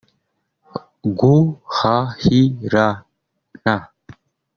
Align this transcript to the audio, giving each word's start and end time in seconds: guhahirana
guhahirana 1.19 2.95